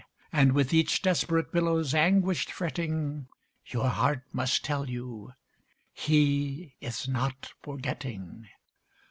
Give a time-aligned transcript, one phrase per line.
[0.33, 3.27] And with each desperate billow's anguished fretting.
[3.67, 5.33] Your heart must tell you,
[5.93, 8.47] "He is not forgetting."